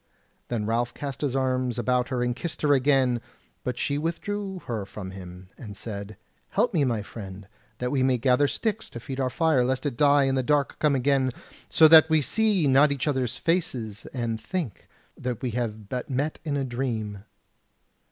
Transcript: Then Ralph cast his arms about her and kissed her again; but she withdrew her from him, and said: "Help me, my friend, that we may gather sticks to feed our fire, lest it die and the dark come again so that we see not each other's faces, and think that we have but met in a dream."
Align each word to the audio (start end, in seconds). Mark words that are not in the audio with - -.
Then 0.47 0.65
Ralph 0.65 0.95
cast 0.95 1.21
his 1.21 1.35
arms 1.35 1.77
about 1.77 2.09
her 2.09 2.23
and 2.23 2.35
kissed 2.35 2.63
her 2.63 2.73
again; 2.73 3.21
but 3.63 3.77
she 3.77 3.99
withdrew 3.99 4.63
her 4.65 4.83
from 4.83 5.11
him, 5.11 5.49
and 5.59 5.77
said: 5.77 6.17
"Help 6.49 6.73
me, 6.73 6.83
my 6.83 7.03
friend, 7.03 7.47
that 7.77 7.91
we 7.91 8.01
may 8.01 8.17
gather 8.17 8.47
sticks 8.47 8.89
to 8.89 8.99
feed 8.99 9.19
our 9.19 9.29
fire, 9.29 9.63
lest 9.63 9.85
it 9.85 9.97
die 9.97 10.23
and 10.23 10.35
the 10.35 10.41
dark 10.41 10.79
come 10.79 10.95
again 10.95 11.29
so 11.69 11.87
that 11.87 12.09
we 12.09 12.19
see 12.19 12.65
not 12.65 12.91
each 12.91 13.07
other's 13.07 13.37
faces, 13.37 14.07
and 14.11 14.41
think 14.41 14.87
that 15.15 15.43
we 15.43 15.51
have 15.51 15.87
but 15.87 16.09
met 16.09 16.39
in 16.43 16.57
a 16.57 16.63
dream." 16.63 17.23